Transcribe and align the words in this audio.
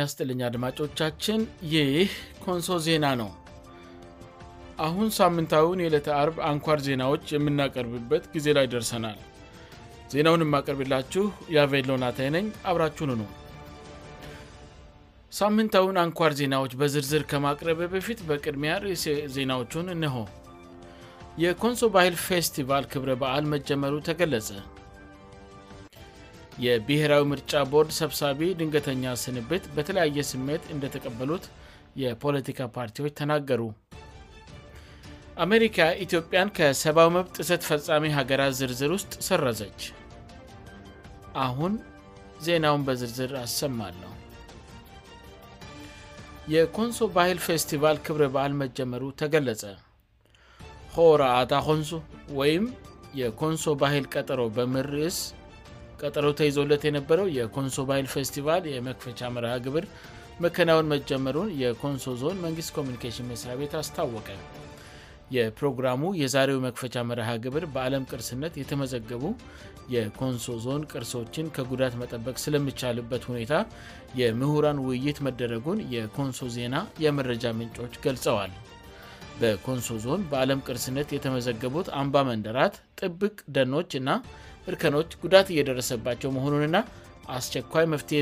ያስጥልኛ 0.00 0.40
አድማጮቻችን 0.48 1.40
ይይህ 1.74 2.10
ኮንሶ 2.44 2.68
ዜና 2.86 3.04
ነው 3.20 3.30
አሁን 4.86 5.08
ሳምንታዊውን 5.18 5.80
የዕለተ 5.82 6.08
አርብ 6.22 6.36
አንኳር 6.50 6.80
ዜናዎች 6.88 7.24
የምናቀርብበት 7.36 8.24
ጊዜ 8.34 8.46
ላይ 8.58 8.66
ደርሰናል 8.74 9.18
ዜናውን 10.12 10.44
የማቀርብላችሁ 10.44 11.24
የቬሎናታይ 11.56 12.28
ነኝ 12.36 12.46
አብራችን 12.70 13.10
ነ 13.20 13.24
ሳምንታዊውን 15.38 15.98
አንኳር 16.04 16.32
ዜናዎች 16.40 16.72
በዝርዝር 16.80 17.22
ከማቅረበ 17.30 17.80
በፊት 17.94 18.20
በቅድሚያ 18.28 18.74
ርስ 18.84 19.04
ዜናዎቹን 19.36 19.88
እነሆ 19.94 20.16
የኮንሶ 21.42 21.82
ባይል 21.96 22.16
ፌስቲቫል 22.28 22.84
ክብረ 22.92 23.10
በዓል 23.24 23.44
መጀመሩ 23.54 23.94
ተገለጸ 24.08 24.46
የብሔራዊ 26.66 27.22
ምርጫ 27.32 27.52
ቦርድ 27.72 27.90
ሰብሳቢ 27.98 28.38
ድንገተኛ 28.60 29.02
ስንብት 29.24 29.64
በተለያየ 29.74 30.22
ስሜት 30.30 30.62
እንደተቀበሉት 30.74 31.44
የፖለቲካ 32.02 32.58
ፓርቲዎች 32.76 33.12
ተናገሩ 33.20 33.60
አሜሪካ 35.44 35.78
ኢትዮጵያን 36.04 36.50
ከሰብዊ 36.56 37.06
መብት 37.16 37.34
ጥሰት 37.38 37.62
ፈፃሚ 37.68 38.06
ሀገራት 38.18 38.52
ዝርዝር 38.60 38.92
ውስጥ 38.96 39.12
ስረዘች 39.28 39.80
አሁን 41.44 41.72
ዜናውን 42.46 42.84
በዝርዝር 42.88 43.32
አሰማለሁ 43.44 44.12
የኮንሶ 46.56 47.00
ባይል 47.14 47.38
ፌስቲቫል 47.48 47.96
ክብረ 48.06 48.24
በዓል 48.34 48.52
መጀመሩ 48.64 49.02
ተገለጸ 49.20 49.62
ሆራአታ 50.96 51.54
ኮንሶ 51.68 51.90
ወይም 52.40 52.64
የኮንሶ 53.22 53.64
ባይል 53.80 54.06
ቀጠሮ 54.16 54.40
በምርዕስ 54.56 55.18
ቀጠረው 56.02 56.32
ተይዞለት 56.38 56.82
የነበረው 56.88 57.26
የኮንሶ 57.38 57.76
ባይል 57.88 58.06
ፌስቲቫል 58.14 58.64
የመክፈቻ 58.74 59.20
መርሃ 59.36 59.52
ግብር 59.66 59.84
መከናወን 60.44 60.88
መጀመሩን 60.94 61.48
የኮንሶ 61.62 62.04
ዞን 62.22 62.36
መንግስት 62.46 62.70
ኮሚኒኬሽን 62.76 63.28
መሥሪያ 63.30 63.54
ቤት 63.60 63.72
አስታወቀ 63.80 64.28
የፕሮግራሙ 65.36 66.02
የዛሬው 66.20 66.60
መክፈቻ 66.66 66.94
መርሃ 67.08 67.30
ግብር 67.44 67.64
በዓለም 67.72 68.06
ቅርስነት 68.10 68.52
የተመዘገቡ 68.60 69.24
የኮንሶ 69.94 70.46
ዞን 70.64 70.82
ቅርሶችን 70.92 71.50
ከጉዳት 71.56 71.94
መጠበቅ 72.02 72.36
ስለምቻልበት 72.44 73.22
ሁኔታ 73.30 73.54
የምሁራን 74.20 74.78
ውይይት 74.86 75.18
መደረጉን 75.26 75.80
የኮንሶ 75.94 76.40
ዜና 76.56 76.76
የመረጃ 77.04 77.44
ምንጮች 77.60 77.94
ገልጸዋል 78.06 78.52
በኮንሶ 79.40 79.88
ዞን 80.04 80.22
በዓለም 80.30 80.60
ቅርስነት 80.66 81.08
የተመዘገቡት 81.16 81.88
አንባ 82.02 82.14
መንደራት 82.30 82.76
ጥብቅ 83.00 83.36
ደኖች 83.56 83.90
እና 84.00 84.08
እርከኖች 84.70 85.10
ጉዳት 85.22 85.48
እየደረሰባቸው 85.54 86.30
መሆኑንና 86.36 86.78
አስቸኳይ 87.36 87.86
መፍትሄ 87.94 88.20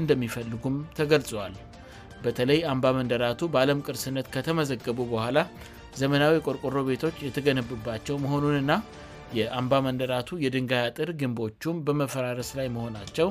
እንደሚፈልጉም 0.00 0.76
ተገልጿዋል 0.98 1.54
በተለይ 2.24 2.60
አንባ 2.72 2.86
መንደራቱ 2.98 3.40
በአለም 3.52 3.78
ቅርስነት 3.86 4.26
ከተመዘገቡ 4.34 4.98
በኋላ 5.12 5.38
ዘመናዊ 6.00 6.34
ቆርቆሮ 6.46 6.76
ቤቶች 6.88 7.16
የተገነብባቸው 7.26 8.16
መሆኑንና 8.24 8.72
የአንባ 9.38 9.72
መንደራቱ 9.86 10.30
የድንጋይ 10.44 10.80
አጥር 10.86 11.08
ግንቦቹም 11.20 11.76
በመፈራረስ 11.86 12.48
ላይ 12.58 12.68
መሆናቸው 12.76 13.28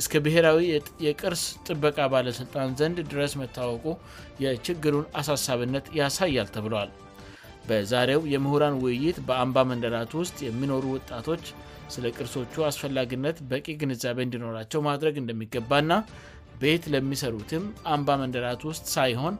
እስከ 0.00 0.14
ብሔራዊ 0.24 0.60
የቅርስ 1.06 1.42
ጥበቃ 1.66 1.98
ባለሥልጣን 2.14 2.74
ዘንድ 2.80 2.98
ድረስ 3.12 3.32
መታወቁ 3.42 3.84
የችግሩን 4.44 5.06
አሳሳብነት 5.20 5.86
ያሳያል 6.00 6.48
ተብለዋል 6.56 6.90
በዛሬው 7.68 8.20
የምሁራን 8.34 8.76
ውይይት 8.84 9.18
በአንባ 9.28 9.56
መንደራቱ 9.72 10.12
ውስጥ 10.24 10.36
የሚኖሩ 10.48 10.84
ወጣቶች 10.96 11.46
ስለ 11.94 12.04
ቅርሶቹ 12.16 12.54
አስፈላጊነት 12.70 13.36
በቂ 13.50 13.66
ግንዛቤ 13.80 14.18
እንዲኖራቸው 14.26 14.80
ማድረግ 14.88 15.16
እንደሚገባና 15.22 15.92
ቤት 16.62 16.84
ለሚሰሩትም 16.94 17.64
አምባ 17.94 18.08
መንደራት 18.22 18.62
ውስጥ 18.68 18.84
ሳይሆን 18.96 19.34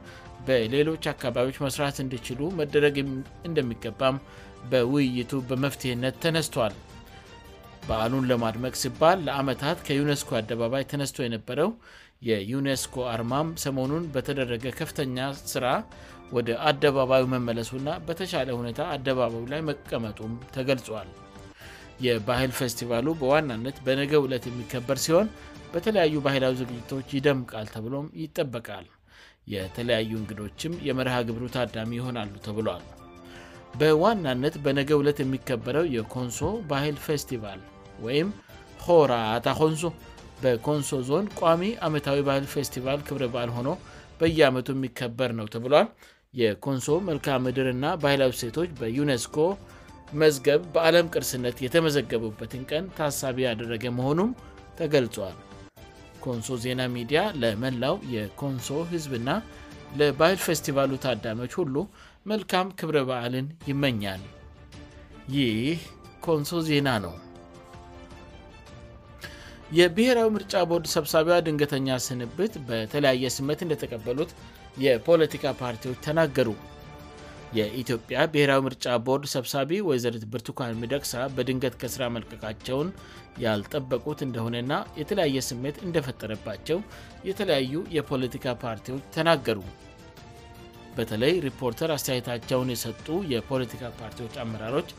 በሌሎች 0.47 1.03
አካባቢዎች 1.13 1.57
መስራት 1.65 1.97
እንድችሉ 2.03 2.41
መደረግ 2.59 2.95
እንደሚገባም 3.49 4.17
በውይይቱ 4.71 5.31
በመፍትሄነት 5.49 6.15
ተነስቷል 6.25 6.75
በዓሉን 7.89 8.27
ለማድመቅ 8.31 8.73
ሲባል 8.83 9.17
ለዓመታት 9.27 9.77
ከዩኔስኮ 9.87 10.29
አደባባይ 10.41 10.83
ተነስቶ 10.91 11.17
የነበረው 11.25 11.69
የዩኔስኮ 12.27 12.95
አርማም 13.13 13.49
ሰሞኑን 13.65 14.05
በተደረገ 14.15 14.65
ከፍተኛ 14.79 15.19
ስራ 15.53 15.65
ወደ 16.37 16.51
አደባባዩ 16.71 17.23
መመለሱና 17.35 17.89
በተቻለ 18.09 18.49
ሁኔታ 18.61 18.81
አደባባዩ 18.97 19.43
ላይ 19.53 19.61
መቀመጡም 19.69 20.33
ተገልጿል 20.57 21.09
የባህል 22.05 22.51
ፌስቲቫሉ 22.59 23.07
በዋናነት 23.21 23.77
በነገ 23.85 24.11
ዕለት 24.25 24.43
የሚከበር 24.47 24.97
ሲሆን 25.05 25.27
በተለያዩ 25.73 26.15
ባህላዊ 26.25 26.53
ዝግጅቶች 26.59 27.07
ይደምቃል 27.17 27.65
ተብሎም 27.75 28.05
ይጠበቃል 28.21 28.85
የተለያዩ 29.53 30.11
እንግዶችም 30.19 30.73
የመርሃ 30.87 31.15
ግብሩ 31.27 31.43
ታዳሚ 31.55 31.91
ይሆናሉ 31.99 32.33
ተብሏል 32.47 32.83
በዋናነት 33.79 34.55
በነገ 34.65 34.89
ለት 35.07 35.19
የሚከበረው 35.23 35.85
የኮንሶ 35.95 36.41
ባህል 36.71 36.95
ፌስቲቫል 37.05 37.61
ወይም 38.05 38.29
ሆራታ 38.85 39.47
ኮንሶ 39.61 39.85
በኮንሶ 40.41 40.91
ዞን 41.09 41.25
ቋሚ 41.39 41.61
ዓመታዊ 41.87 42.17
ባህል 42.27 42.45
ፌስቲቫል 42.53 42.99
ክብር 43.07 43.23
በዓል 43.33 43.51
ሆኖ 43.57 43.69
በየአመቱ 44.19 44.67
የሚከበር 44.75 45.31
ነው 45.39 45.47
ተብሏል 45.55 45.87
የኮንሶ 46.41 46.87
መልካ 47.09 47.27
ምድርና 47.45 47.85
ባህላዊ 48.03 48.31
ሴቶች 48.41 48.69
በዩነስኮ 48.79 49.37
መዝገብ 50.21 50.61
በዓለም 50.73 51.07
ቅርስነት 51.13 51.55
የተመዘገቡበትን 51.63 52.61
ቀን 52.71 52.85
ታሳቢ 52.97 53.37
ያደረገ 53.47 53.85
መሆኑም 53.97 54.29
ተገልጿል 54.79 55.35
ኮንሶ 56.25 56.49
ዜና 56.65 56.81
ሚዲያ 56.95 57.19
ለመላው 57.41 57.95
የኮንሶ 58.13 58.69
ህዝብና 58.91 59.29
ለባይል 60.01 60.39
ፌስቲቫሉ 60.45 60.91
ታዳመች 61.05 61.51
ሁሉ 61.59 61.75
መልካም 62.31 62.69
ክብረ 62.79 62.97
በዓልን 63.09 63.45
ይመኛል 63.69 64.23
ይህ 65.35 65.81
ኮንሶ 66.27 66.53
ዜና 66.69 66.89
ነው 67.07 67.15
የብሔራዊ 69.77 70.27
ምርጫ 70.37 70.51
ቦርድ 70.71 70.85
ሰብሳቢዋ 70.95 71.37
ድንገተኛ 71.45 71.87
ስንብት 72.07 72.53
በተለያየ 72.67 73.27
ስመት 73.37 73.59
እንደተቀበሉት 73.65 74.31
የፖለቲካ 74.85 75.43
ፓርቲዎች 75.61 75.97
ተናገሩ 76.07 76.49
የኢትዮጵያ 77.57 78.17
ብሔራዊ 78.31 78.61
ምርጫ 78.67 78.85
ቦርድ 79.07 79.25
ሰብሳቢ 79.33 79.69
ወይዘሪት 79.89 80.23
ብርቱኳ 80.31 80.59
የሚደቅሳ 80.69 81.13
በድንገት 81.35 81.75
ከስራ 81.81 82.03
መልቀቃቸውን 82.15 82.89
ያልጠበቁት 83.43 84.19
እንደሆነና 84.27 84.73
የተለያየ 84.99 85.41
ስሜት 85.49 85.77
እንደፈጠረባቸው 85.87 86.79
የተለያዩ 87.29 87.79
የፖለቲካ 87.97 88.45
ፓርቲዎች 88.65 89.03
ተናገሩ 89.17 89.59
በተለይ 90.97 91.33
ሪፖርተር 91.47 91.89
አስተያየታቸውን 91.97 92.71
የሰጡ 92.73 93.07
የፖለቲካ 93.33 93.83
ፓርቲዎች 93.99 94.35
አመራሮች 94.43 94.89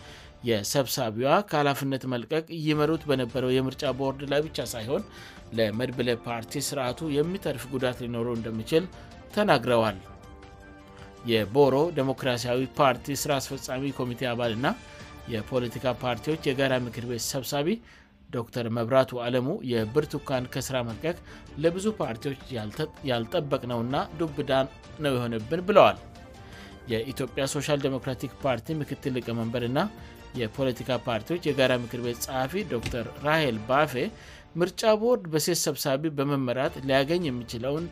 የሰብሳቢዋ 0.48 1.28
ከኃላፍነት 1.50 2.02
መልቀቅ 2.12 2.44
እይመሩት 2.58 3.02
በነበረው 3.10 3.50
የምርጫ 3.54 3.84
ቦርድ 4.00 4.20
ላይ 4.32 4.42
ብቻ 4.48 4.58
ሳይሆን 4.74 5.04
ለመድብለ 5.58 6.10
ፓርቲ 6.26 6.62
ስርዓቱ 6.68 7.00
የሚተርፍ 7.18 7.64
ጉዳት 7.74 8.00
ሊኖሩ 8.04 8.28
እንደሚችል 8.38 8.84
ተናግረዋል 9.36 9.96
የቦሮ 11.32 11.76
ዴሞክራሲያዊ 11.96 12.60
ፓርቲ 12.80 13.06
ሥራ 13.22 13.32
አስፈጻሚ 13.40 13.86
ኮሚቴ 14.00 14.20
አባል 14.32 14.52
ና 14.64 14.68
የፖለቲካ 15.32 15.86
ፓርቲዎች 16.02 16.42
የጋራ 16.48 16.74
ምክር 16.84 17.04
ቤት 17.10 17.24
ሰብሳቢ 17.32 17.70
ዶር 18.34 18.66
መብራቱ 18.76 19.10
አለሙ 19.24 19.48
የብርቱካን 19.72 20.44
ከሥራ 20.54 20.76
መልቀቅ 20.88 21.16
ለብዙ 21.64 21.84
ፓርቲዎች 22.00 22.40
ያልጠበቅ 23.10 23.60
ነውና 23.72 23.96
ዱብዳ 24.20 24.52
ነው 25.04 25.12
የሆነብን 25.16 25.62
ብለዋል 25.70 25.98
የኢትዮጵያ 26.92 27.44
ሶሻል 27.56 27.80
ዲሞክራቲክ 27.86 28.32
ፓርቲ 28.44 28.68
ምክትል 28.82 29.14
ሊቀመንበርና 29.18 29.80
የፖለቲካ 30.40 30.90
ፓርቲዎች 31.10 31.42
የጋራ 31.48 31.72
ምክር 31.84 32.00
ቤት 32.06 32.18
ጸሐፊ 32.26 32.52
ዶር 32.72 33.06
ራሄል 33.26 33.58
ባፌ 33.68 33.94
ምርጫ 34.60 34.82
ቦርድ 35.04 35.24
በሴት 35.34 35.60
ሰብሳቢ 35.66 36.04
በመመራት 36.18 36.74
ሊያገኝ 36.88 37.24
የሚችለውን 37.30 37.86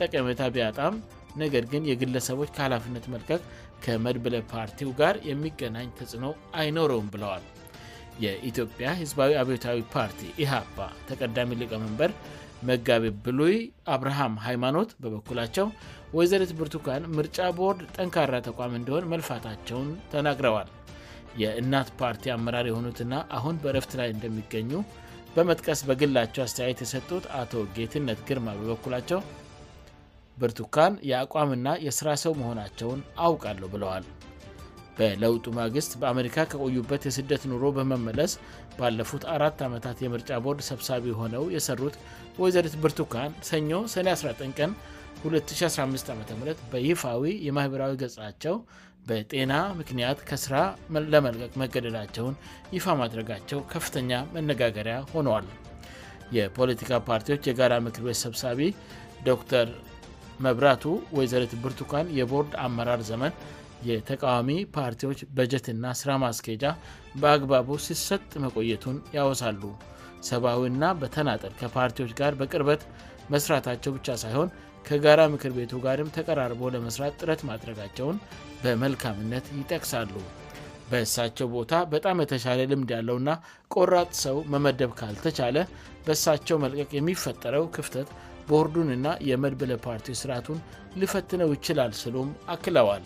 ጠቀሜታ 0.00 0.42
ቢአጣም 0.56 0.94
ነገር 1.40 1.64
ግን 1.72 1.82
የግለሰቦች 1.90 2.50
ከኃላፍነት 2.56 3.04
መልቀቅ 3.14 3.40
ከመድብለ 3.84 4.34
ፓርቲው 4.52 4.90
ጋር 5.00 5.14
የሚገናኝ 5.30 5.88
ተጽዕኖ 5.98 6.26
አይኖረውም 6.60 7.08
ብለዋል 7.14 7.44
የኢትዮጵያ 8.24 8.88
ህዝባዊ 9.00 9.30
አብታዊ 9.40 9.78
ፓርቲ 9.94 10.20
ኢሃፓ 10.44 10.76
ተቀዳሚ 11.08 11.52
ሊቀመንበር 11.62 12.10
መጋቤ 12.68 13.04
ብሉይ 13.26 13.56
አብርሃም 13.94 14.34
ሃይማኖት 14.46 14.90
በበኩላቸው 15.02 15.66
ወይዘርት 16.16 16.50
ብርቱካን 16.58 17.08
ምርጫ 17.16 17.38
ቦርድ 17.58 17.80
ጠንካራ 17.96 18.32
ተቋም 18.48 18.76
እንደሆን 18.78 19.08
መልፋታቸውን 19.12 19.88
ተናግረዋል 20.12 20.70
የእናት 21.42 21.88
ፓርቲ 22.00 22.24
አመራር 22.36 22.66
የሆኑትና 22.70 23.14
አሁን 23.38 23.60
በረፍት 23.64 23.92
ላይ 24.00 24.08
እንደሚገኙ 24.14 24.70
በመጥቀስ 25.36 25.80
በግላቸው 25.88 26.42
አስተያየት 26.46 26.82
የሰጡት 26.84 27.26
አቶ 27.42 27.52
ጌትነት 27.76 28.18
ግርማ 28.28 28.48
በበኩላቸው 28.58 29.20
ብርቱካን 30.40 30.92
የአቋምና 31.10 31.68
የሥራ 31.86 32.08
ሰው 32.24 32.32
መሆናቸውን 32.40 33.00
አውቃለሁ 33.26 33.68
ብለዋል 33.74 34.04
በለውጡ 34.98 35.44
ማግሥት 35.58 35.92
በአሜሪካ 36.00 36.36
ከቆዩበት 36.52 37.02
የስደት 37.08 37.42
ኑሮ 37.50 37.64
በመመለስ 37.76 38.32
ባለፉት 38.78 39.22
አራት 39.34 39.60
ዓመታት 39.66 39.98
የምርጫ 40.04 40.30
ቦርድ 40.44 40.60
ሰብሳቢ 40.70 41.06
ሆነው 41.20 41.44
የሰሩት 41.56 41.94
ወይዘሪት 42.42 42.74
ብርቱካን 42.82 43.32
ሰኞ 43.50 43.70
ሰኔ 43.94 44.08
1 44.14 44.42
ቀን 44.58 44.72
2015 45.30 46.10
ዓም 46.14 46.20
በይፋዊ 46.72 47.24
የማኅበራዊ 47.48 47.92
ገጻቸው 48.02 48.56
በጤና 49.08 49.52
ምክንያት 49.80 50.18
ከሥራ 50.28 50.56
ለመልቀቅ 51.12 51.52
መገደዳቸውን 51.62 52.34
ይፋ 52.76 52.84
ማድረጋቸው 53.02 53.60
ከፍተኛ 53.72 54.12
መነጋገሪያ 54.34 54.98
ሆነዋል 55.14 55.46
የፖለቲካ 56.36 56.90
ፓርቲዎች 57.08 57.48
የጋራ 57.50 57.72
ምክር 57.86 58.04
ቤት 58.08 58.18
ሰብሳቢ 58.26 58.60
ዶር 59.26 59.42
መብራቱ 60.44 60.84
ወይዘርት 61.16 61.52
ብርቱኳን 61.62 62.06
የቦርድ 62.18 62.52
አመራር 62.66 63.00
ዘመን 63.10 63.34
የተቃዋሚ 63.90 64.50
ፓርቲዎች 64.76 65.20
በጀትና 65.36 65.84
ስራ 66.00 66.10
ማስኬጃ 66.24 66.64
በአግባቡ 67.22 67.68
ሲሰጥ 67.86 68.24
መቆየቱን 68.44 68.98
ያወሳሉ 69.16 69.62
ሰብአዊና 70.30 70.84
በተናጠር 71.00 71.52
ከፓርቲዎች 71.60 72.12
ጋር 72.20 72.32
በቅርበት 72.40 72.82
መስራታቸው 73.34 73.92
ብቻ 73.96 74.08
ሳይሆን 74.22 74.50
ከጋራ 74.86 75.20
ምክር 75.32 75.52
ቤቱ 75.56 75.72
ጋርም 75.86 76.08
ተቀራርቦ 76.16 76.62
ለመስራት 76.74 77.18
ጥረት 77.20 77.40
ማድረጋቸውን 77.50 78.16
በመልካምነት 78.62 79.44
ይጠቅሳሉ 79.58 80.14
በሳቸው 80.90 81.46
ቦታ 81.56 81.74
በጣም 81.92 82.20
የተሻለ 82.22 82.60
ልምድ 82.70 82.90
ያለውና 82.96 83.30
ቆራጥ 83.74 84.10
ሰው 84.24 84.36
መመደብ 84.52 84.90
ካልተቻለ 85.00 85.58
በእሳቸው 86.06 86.56
መልቀቅ 86.64 86.88
የሚፈጠረው 86.96 87.64
ክፍተት 87.76 88.08
ቦርዱንና 88.50 89.08
የመድበለ 89.30 89.72
ፓርቲ 89.86 90.14
ሥርዓቱን 90.20 90.58
ልፈትነው 91.00 91.50
ይችላል 91.56 91.92
ስሉም 92.02 92.30
አክለዋል 92.54 93.02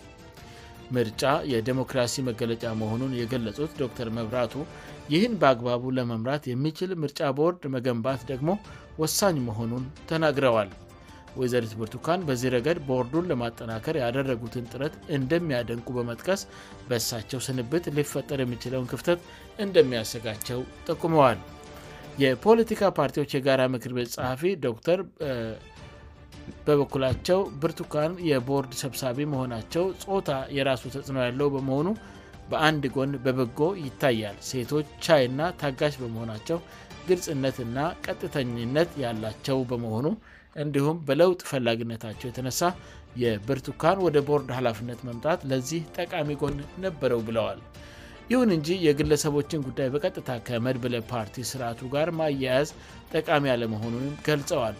ምርጫ 0.95 1.23
የዴሞክራሲ 1.51 2.13
መገለጫ 2.29 2.63
መሆኑን 2.81 3.15
የገለጹት 3.21 3.71
ዶክተር 3.81 4.09
መብራቱ 4.17 4.53
ይህን 5.13 5.33
በአግባቡ 5.41 5.83
ለመምራት 5.97 6.43
የሚችል 6.51 6.91
ምርጫ 7.03 7.19
ቦርድ 7.39 7.63
መገንባት 7.75 8.21
ደግሞ 8.31 8.49
ወሳኝ 9.01 9.37
መሆኑን 9.47 9.83
ተናግረዋል 10.11 10.69
ወይዘሪ 11.39 11.65
ትምርቱካን 11.73 12.23
በዚህ 12.27 12.51
ረገድ 12.55 12.77
ቦርዱን 12.87 13.27
ለማጠናከር 13.31 13.95
ያደረጉትን 14.03 14.69
ጥረት 14.71 14.93
እንደሚያደንቁ 15.17 15.87
በመጥቀስ 15.97 16.43
በሳቸው 16.89 17.41
ስንብት 17.49 17.87
ሊፈጠር 17.97 18.41
የሚችለውን 18.45 18.89
ክፍተት 18.93 19.21
እንደሚያሰጋቸው 19.65 20.61
ጠቁመዋል 20.89 21.39
የፖለቲካ 22.23 22.83
ፓርቲዎች 22.99 23.31
የጋራ 23.35 23.61
ምክር 23.73 23.91
ቤት 23.97 24.09
ጸሐፊ 24.15 24.41
ዶክተር 24.67 24.99
በበኩላቸው 26.67 27.39
ብርቱካን 27.61 28.13
የቦርድ 28.29 28.71
ሰብሳቢ 28.83 29.19
መሆናቸው 29.33 29.83
ፆታ 30.03 30.29
የራሱ 30.57 30.83
ተጽዕኖ 30.95 31.19
ያለው 31.27 31.47
በመሆኑ 31.55 31.87
በአንድ 32.51 32.83
ጎን 32.95 33.11
በበጎ 33.25 33.59
ይታያል 33.85 34.37
ሴቶች 34.49 34.87
ቻይእና 35.07 35.41
ታጋሽ 35.63 35.95
በመሆናቸው 36.03 36.59
ግልጽነትና 37.09 37.77
ቀጥተኝነት 38.05 38.89
ያላቸው 39.03 39.59
በመሆኑ 39.73 40.07
እንዲሁም 40.63 40.97
በለውጥ 41.09 41.39
ፈላጊነታቸው 41.51 42.27
የተነሳ 42.29 42.61
የብርቱካን 43.25 44.01
ወደ 44.07 44.17
ቦርድ 44.29 44.49
ኃላፍነት 44.59 44.99
መምጣት 45.09 45.41
ለዚህ 45.51 45.83
ጠቃሚ 45.99 46.29
ጎን 46.41 46.57
ነበረው 46.87 47.21
ብለዋል 47.29 47.59
ይሁን 48.31 48.49
እንጂ 48.55 48.69
የግለሰቦችን 48.85 49.61
ጉዳይ 49.65 49.87
በቀጥታ 49.91 50.29
ከመድብለብ 50.47 51.03
ፓርቲ 51.11 51.35
ሥርዓቱ 51.51 51.77
ጋር 51.93 52.07
ማያያዝ 52.19 52.69
ጠቃሚ 53.15 53.43
ያለመሆኑንም 53.51 54.15
ገልጸዋል 54.25 54.75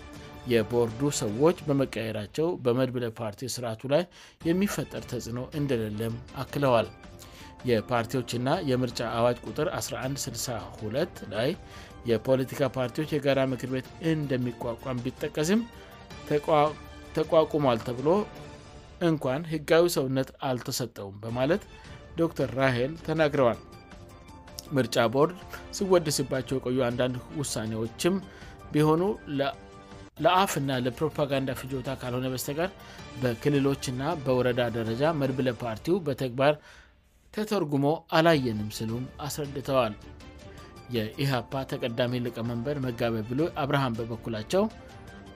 የቦርዱ 0.53 0.99
ሰዎች 1.21 1.57
በመቀየራቸው 1.67 2.47
በመድብለብ 2.65 3.13
ፓርቲ 3.21 3.41
ሥርዓቱ 3.55 3.81
ላይ 3.93 4.03
የሚፈጠር 4.49 5.03
ተጽዕኖ 5.11 5.39
እንደሌለም 5.61 6.13
አክለዋል 6.43 6.87
የፓርቲዎችና 7.71 8.49
የምርጫ 8.71 8.99
አዋጅ 9.19 9.37
ቁጥር 9.47 9.67
11-62 9.79 11.23
ላይ 11.35 11.49
የፖለቲካ 12.11 12.61
ፓርቲዎች 12.77 13.09
የጋራ 13.15 13.39
ምክር 13.53 13.71
ቤት 13.75 13.87
እንደሚቋቋም 14.13 15.01
ቢጠቀስም 15.05 15.61
ተቋቁሟል 17.17 17.79
ተብሎ 17.87 18.09
እንኳን 19.11 19.41
ህጋዊ 19.55 19.83
ሰውነት 19.97 20.29
አልተሰጠውም 20.51 21.15
በማለት 21.25 21.63
ዶተር 22.19 22.49
ራሄል 22.59 22.91
ተናግረዋል 23.07 23.59
ምርጫ 24.75 24.95
ቦርድ 25.13 25.37
ስወደስባቸው 25.77 26.55
የቆዩ 26.57 26.77
አንዳንድ 26.87 27.15
ውሳኔዎችም 27.39 28.15
ቢሆኑ 28.73 29.01
ለአፍ 30.23 30.53
ና 30.67 30.77
ለፕሮፓጋንዳ 30.85 31.49
ፍጆታ 31.61 31.89
ካልሆነ 32.01 32.27
በስተጋር 32.33 32.69
በክልሎችና 33.21 34.01
በወረዳ 34.25 34.61
ደረጃ 34.77 35.03
መድብለ 35.21 35.49
ፓርቲው 35.63 35.97
በተግባር 36.07 36.53
ተተርጉሞ 37.35 37.85
አላየንም 38.17 38.69
ስሉም 38.79 39.03
አስረድተዋል 39.25 39.95
የኢሃፓ 40.95 41.53
ተቀዳሚ 41.71 42.13
ሊቀመንበር 42.25 42.77
መጋበ 42.87 43.15
ብሎ 43.29 43.41
አብርሃም 43.63 43.95
በበኩላቸው 43.99 44.63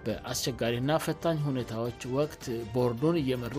በአስቸጋሪና 0.05 0.91
ፈታኝ 1.05 1.39
ሁኔታዎች 1.49 1.99
ወቅት 2.17 2.45
ቦርዱን 2.75 3.17
እየመሩ 3.23 3.57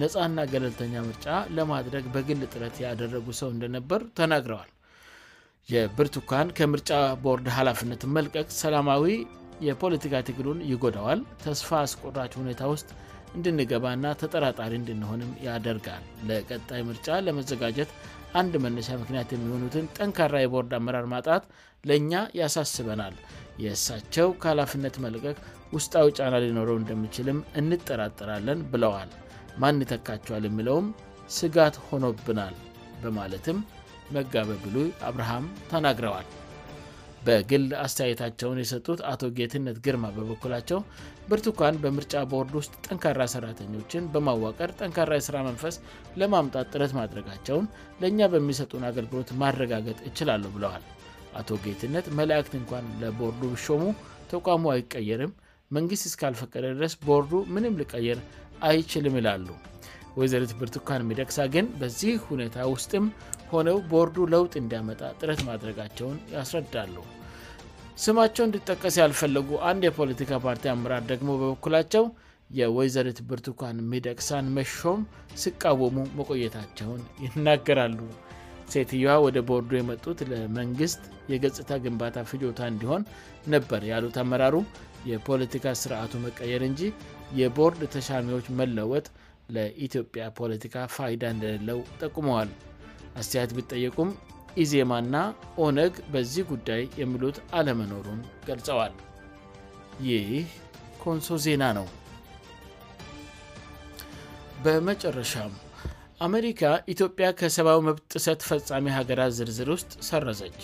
ነፃና 0.00 0.40
ገለልተኛ 0.52 0.94
ምርጫ 1.06 1.26
ለማድረግ 1.56 2.04
በግል 2.14 2.42
ጥረት 2.52 2.76
ያደረጉ 2.84 3.26
ሰው 3.40 3.48
እንደነበር 3.54 4.00
ተናግረዋል 4.18 4.70
የብርቱኳን 5.72 6.48
ከምርጫ 6.58 6.90
ቦርድ 7.24 7.46
ሃላፍነት 7.56 8.02
መልቀቅ 8.16 8.46
ሰላማዊ 8.62 9.04
የፖለቲካ 9.66 10.14
ትግሉን 10.28 10.60
ይጎደዋል 10.70 11.20
ተስፋ 11.44 11.68
አስቆራች 11.86 12.32
ሁኔታ 12.40 12.62
ውስጥ 12.72 12.88
እንድንገባ 13.36 13.84
እና 13.96 14.06
ተጠራጣሪ 14.20 14.72
እንድንሆንም 14.80 15.30
ያደርጋል 15.46 16.02
ለቀጣይ 16.28 16.82
ምርጫ 16.88 17.06
ለመዘጋጀት 17.26 17.92
አንድ 18.40 18.54
መነሻ 18.64 18.88
ምክንያት 19.02 19.30
የሚሆኑትን 19.34 19.86
ጠንካራ 19.98 20.34
የቦርድ 20.42 20.72
አመራር 20.78 21.06
ማጣት 21.14 21.44
ለእኛ 21.90 22.12
ያሳስበናል 22.40 23.14
የእሳቸው 23.64 24.28
ከላፍነት 24.44 24.96
መልቀቅ 25.06 25.36
ውስጣዊ 25.76 26.08
ጫና 26.20 26.34
ሊኖረው 26.44 26.76
እንደምችልም 26.82 27.38
እንጠራጠራለን 27.62 28.60
ብለዋል 28.72 29.10
ማንተካቸዋል 29.62 30.44
የሚለውም 30.48 30.86
ስጋት 31.38 31.74
ሆኖብናል 31.88 32.54
በማለትም 33.02 33.58
መጋበብሉ 34.16 34.76
አብርሃም 35.08 35.44
ተናግረዋል 35.72 36.28
በግል 37.26 37.64
አስተያየታቸውን 37.82 38.60
የሰጡት 38.60 39.00
አቶ 39.10 39.20
ጌትነት 39.38 39.76
ግርማ 39.86 40.06
በበኩላቸው 40.14 40.78
ብርትኳን 41.30 41.76
በምርጫ 41.82 42.14
ቦርድ 42.32 42.52
ውስጥ 42.58 42.72
ጠንካራ 42.86 43.20
ሠራተኞችን 43.34 44.08
በማዋቀር 44.14 44.70
ጠንካራ 44.80 45.10
የሥራ 45.18 45.36
መንፈስ 45.48 45.76
ለማምጣት 46.20 46.66
ጥረት 46.72 46.94
ማድረጋቸውን 47.00 47.68
ለእኛ 48.02 48.20
በሚሰጡን 48.32 48.86
አገልግሎት 48.90 49.30
ማረጋገጥ 49.42 49.98
እችላለሁ 50.10 50.50
ብለዋል 50.56 50.84
አቶ 51.40 51.48
ጌትነት 51.66 52.08
መላእክት 52.20 52.54
እንኳን 52.60 52.88
ለቦርዱ 53.02 53.42
ሾሙ 53.66 53.84
ተቋሙ 54.32 54.64
አይቀየርም 54.74 55.34
መንግሥት 55.76 56.08
እስካልፈቀደ 56.12 56.64
ድረስ 56.78 56.94
ቦርዱ 57.08 57.32
ምንም 57.54 57.78
ልቀየር 57.82 58.18
አይችልም 58.68 59.14
ይላሉ 59.18 59.46
ወይዘሪት 60.18 60.52
ብርትኳን 60.58 61.04
ሚደቅሳ 61.10 61.38
ግን 61.54 61.66
በዚህ 61.80 62.14
ሁኔታ 62.28 62.56
ውስጥም 62.72 63.04
ሆነው 63.52 63.78
ቦርዱ 63.92 64.16
ለውጥ 64.34 64.52
እንዲያመጣ 64.62 65.00
ጥረት 65.20 65.40
ማድረጋቸውን 65.48 66.18
ያስረዳሉ 66.34 66.94
ስማቸው 68.04 68.44
እንድጠቀስ 68.48 68.94
ያልፈለጉ 69.02 69.48
አንድ 69.70 69.82
የፖለቲካ 69.88 70.30
ፓርቲ 70.46 70.64
አመራር 70.74 71.02
ደግሞ 71.12 71.30
በበኩላቸው 71.40 72.04
የወይዘሪት 72.58 73.18
ብርትኳን 73.28 73.76
ሚደቅሳን 73.92 74.46
መሾም 74.58 75.00
ሲቃወሙ 75.42 75.96
መቆየታቸውን 76.18 77.02
ይናገራሉ 77.24 77.98
ሴትያዋ 78.74 79.14
ወደ 79.26 79.38
ቦርዱ 79.48 79.70
የመጡት 79.78 80.18
ለመንግስት 80.32 81.02
የገጽታ 81.32 81.70
ግንባታ 81.84 82.16
ፍጆታ 82.30 82.60
እንዲሆን 82.72 83.02
ነበር 83.54 83.82
ያሉት 83.92 84.16
አመራሩ 84.24 84.54
የፖለቲካ 85.10 85.64
ስርአቱ 85.82 86.12
መቀየር 86.26 86.62
እንጂ 86.70 86.82
የቦርድ 87.40 87.80
ተሻሚዎች 87.94 88.46
መለወጥ 88.58 89.06
ለኢትዮጵያ 89.54 90.24
ፖለቲካ 90.40 90.74
ፋይዳ 90.96 91.22
እንደሌለው 91.34 91.78
ጠቁመዋል 92.02 92.50
አስተያየት 93.20 93.54
ቢጠየቁም 93.58 94.10
ኢዜማና 94.62 95.16
ኦነግ 95.64 95.94
በዚህ 96.14 96.44
ጉዳይ 96.52 96.82
የሚሉት 97.00 97.38
አለመኖሩን 97.58 98.20
ገልጸዋል 98.48 98.94
ይህ 100.08 100.28
ኮንሶ 101.04 101.36
ዜና 101.46 101.64
ነው 101.78 101.88
በመጨረሻም 104.64 105.54
አሜሪካ 106.26 106.64
ኢትዮጵያ 106.94 107.28
ከሰብዊ 107.40 107.76
መብት 107.88 108.04
ጥሰት 108.14 108.42
ፈጻሜ 108.50 108.86
ሀገራት 108.98 109.34
ዝርዝር 109.38 109.68
ውስጥ 109.76 109.92
ሰረዘች 110.10 110.60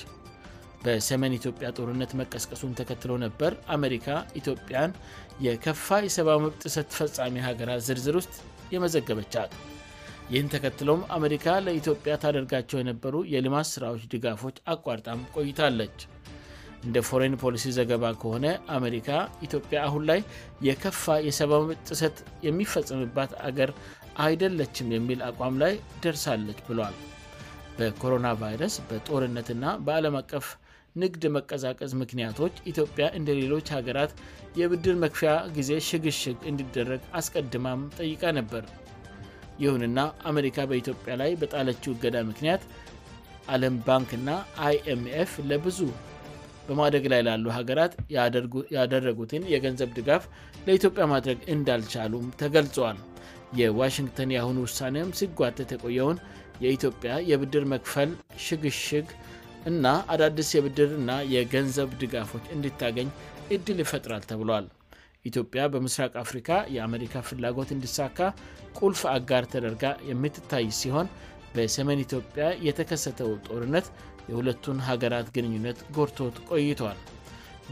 በሰሜን 0.84 1.32
ኢትዮጵያ 1.38 1.68
ጦርነት 1.78 2.10
መቀስቀሱም 2.20 2.72
ተከትሎ 2.80 3.10
ነበር 3.24 3.52
አሜሪካ 3.76 4.06
ኢትዮጵያን 4.40 4.90
የከፋ 5.46 5.86
የሰባመብ 6.06 6.52
ጥሰት 6.62 6.88
ፈፃሜ 6.98 7.34
ሀገራት 7.48 7.80
ዝርዝር 7.88 8.16
ውስጥ 8.20 8.34
የመዘገበቻት 8.74 9.52
ይህን 10.32 10.48
ተከትሎም 10.54 11.02
አሜሪካ 11.16 11.46
ለኢትዮጵያ 11.66 12.14
ታደርጋቸው 12.24 12.78
የነበሩ 12.80 13.14
የልማስ 13.32 13.68
ስራዎች 13.74 14.02
ድጋፎች 14.14 14.56
አቋርጣም 14.74 15.20
ቆይታለች 15.36 15.96
እንደ 16.86 16.96
ፎሬን 17.08 17.34
ፖሊሲ 17.42 17.64
ዘገባ 17.78 18.04
ከሆነ 18.22 18.46
አሜሪካ 18.78 19.08
ኢትዮጵያ 19.46 19.78
አሁን 19.88 20.02
ላይ 20.10 20.20
የከፋ 20.68 21.04
የሰባመብጥ 21.28 21.78
ጥሰት 21.88 22.18
የሚፈጸምባት 22.46 23.32
አገር 23.48 23.70
አይደለችም 24.26 24.92
የሚል 24.96 25.18
አቋም 25.30 25.56
ላይ 25.62 25.74
ደርሳለች 26.04 26.60
ብሏል 26.68 26.94
በኮሮና 27.80 28.28
ቫይረስ 28.42 28.76
በጦርነትና 28.90 29.66
በዓለም 29.86 30.14
አቀፍ 30.22 30.46
ንግድ 31.02 31.22
መቀዛቀዝ 31.36 31.92
ምክንያቶች 32.02 32.54
ኢትዮጵያ 32.70 33.04
እንደ 33.18 33.30
ሌሎች 33.40 33.66
ሀገራት 33.76 34.12
የብድር 34.60 34.94
መክፊያ 35.04 35.32
ጊዜ 35.56 35.70
ሽግሽግ 35.88 36.38
እንዲደረግ 36.50 37.02
አስቀድማም 37.18 37.82
ጠይቃ 37.98 38.22
ነበር 38.38 38.64
ይሁንና 39.62 39.98
አሜሪካ 40.30 40.58
በኢትዮጵያ 40.70 41.12
ላይ 41.22 41.30
በጣለች 41.42 41.82
ውገዳ 41.92 42.16
ምክንያት 42.30 42.62
አለም 43.54 43.76
ባንክና 43.86 44.30
አይምፍ 44.68 45.32
ለብዙ 45.50 45.78
በማድግ 46.68 47.04
ላይ 47.12 47.20
ላሉ 47.26 47.44
ሀገራት 47.58 47.92
ያደረጉትን 48.78 49.44
የገንዘብ 49.52 49.90
ድጋፍ 49.98 50.24
ለኢትዮጵያ 50.66 51.04
ማድረግ 51.14 51.38
እንዳልቻሉም 51.54 52.26
ተገልጿዋል 52.42 52.98
የዋሽንግተን 53.60 54.32
የአሁኑ 54.36 54.56
ውሳኔም 54.66 55.14
ሲጓትት 55.20 55.70
የቆየውን 55.74 56.18
የኢትዮጵያ 56.64 57.12
የብድር 57.30 57.64
መክፈል 57.72 58.10
ሽግሽግ 58.46 59.06
እና 59.70 59.84
አዳድስ 60.14 60.48
የብድርና 60.56 61.10
የገንዘብ 61.34 61.90
ድጋፎች 62.02 62.44
እንድታገኝ 62.56 63.08
እድል 63.54 63.78
ይፈጥራል 63.84 64.22
ተብሏል 64.30 64.66
ኢትዮጵያ 65.28 65.62
በምስራቅ 65.74 66.12
አፍሪካ 66.24 66.50
የአሜሪካ 66.74 67.14
ፍላጎት 67.28 67.70
እንዲሳካ 67.76 68.18
ቁልፍ 68.78 69.00
አጋር 69.16 69.44
ተደርጋ 69.52 69.84
የምትታይ 70.10 70.66
ሲሆን 70.80 71.06
በሰሜን 71.54 72.02
ኢትዮጵያ 72.06 72.46
የተከሰተው 72.66 73.30
ጦርነት 73.48 73.86
የሁለቱን 74.30 74.78
ሀገራት 74.88 75.28
ግንኙነት 75.36 75.78
ጎድቶት 75.96 76.36
ቆይተል 76.50 76.98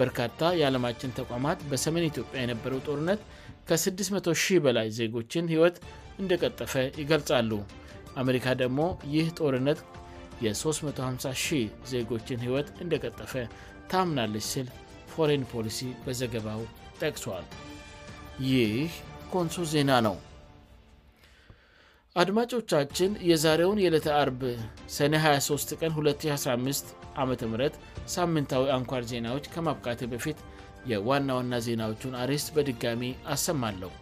በርካታ 0.00 0.40
የዓለማችን 0.60 1.14
ተቋማት 1.20 1.58
በሰሜን 1.72 2.08
ኢትዮጵያ 2.12 2.38
የነበረው 2.42 2.80
ጦርነት 2.88 3.20
ከ60 3.68 4.58
በላይ 4.64 4.88
ዜጎችን 4.98 5.50
ሕይወት 5.52 5.76
እንደቀጠፈ 6.22 6.72
ይገልጻሉ 7.02 7.50
አሜሪካ 8.22 8.46
ደግሞ 8.64 8.80
ይህ 9.14 9.26
ጦርነት 9.40 9.78
የ35ሺ 10.44 11.44
ዜጎችን 11.92 12.42
ሕይወት 12.46 12.68
እንደቀጠፈ 12.82 13.32
ታምናለች 13.90 14.46
ስል 14.52 14.66
ፎሬን 15.12 15.44
ፖሊሲ 15.52 15.78
በዘገባው 16.04 16.62
ጠቅሷል 17.00 17.44
ይህ 18.52 18.86
ኮንሶ 19.34 19.56
ዜና 19.74 19.90
ነው 20.06 20.16
አድማጮቻችን 22.22 23.10
የዛሬውን 23.30 23.80
የዕለተ4ብ 23.82 24.42
ሰኔ 24.96 25.14
23 25.26 25.74
ቀን 25.80 25.92
2015 26.00 26.92
ዓም 27.22 27.32
ሳምንታዊ 28.14 28.64
አንኳር 28.78 29.02
ዜናዎች 29.12 29.44
ከማብቃቴ 29.54 30.00
በፊት 30.12 30.38
የዋና 30.90 31.28
ዋና 31.38 31.54
ዜናዎቹን 31.68 32.14
አርስ 32.24 32.44
በድጋሚ 32.56 33.02
አሰማለሁ 33.34 33.92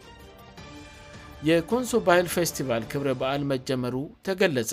የኮንሶ 1.49 1.97
ባይል 2.09 2.29
ፌስቲቫል 2.37 2.85
ክብረ 2.93 3.09
በዓል 3.23 3.43
መጀመሩ 3.55 3.97
ተገለጸ 4.27 4.71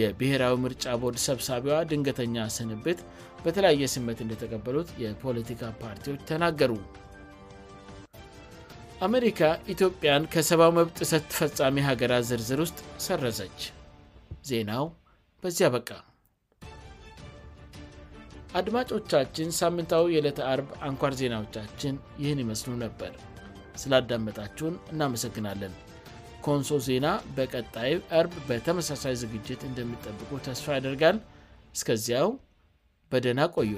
የብሔራዊ 0.00 0.54
ምርጫ 0.64 0.84
ቦርድ 1.02 1.18
ሰብሳቢያዋ 1.28 1.78
ድንገተኛ 1.90 2.36
ስንብት 2.56 2.98
በተለያየ 3.44 3.86
ስመት 3.94 4.18
እንደተቀበሉት 4.24 4.88
የፖለቲካ 5.02 5.62
ፓርቲዎች 5.82 6.20
ተናገሩ 6.30 6.72
አሜሪካ 9.06 9.40
ኢትዮጵያን 9.74 10.28
ከሰብዊ 10.34 10.68
መብት 10.78 10.98
እሰት 11.04 11.26
ፈፃሜ 11.38 11.76
ሀገራት 11.88 12.26
ዝርዝር 12.32 12.60
ውስጥ 12.64 12.78
ሰረዘች 13.06 13.58
ዜናው 14.50 14.86
በዚያ 15.44 15.68
በቃ 15.76 15.90
አድማጮቻችን 18.58 19.48
ሳምንታዊ 19.60 20.04
የዕለተ 20.12 20.40
አርብ 20.52 20.68
አንኳር 20.88 21.14
ዜናዎቻችን 21.22 21.94
ይህን 22.22 22.40
ይመስሉ 22.44 22.72
ነበር 22.84 23.12
ስላዳመጣችሁን 23.82 24.74
እናመሰግናለን 24.92 25.74
ኮንሶ 26.46 26.70
ዜና 26.86 27.06
በቀጣዩ 27.36 27.94
እርብ 28.18 28.34
በተመሳሳይ 28.48 29.14
ዝግጅት 29.22 29.60
እንደሚጠብቁ 29.70 30.30
ተስፋ 30.48 30.66
ያደርጋል 30.78 31.18
እስከዚያው 31.78 32.30
በደና 33.12 33.40
ቆዩ 33.56 33.74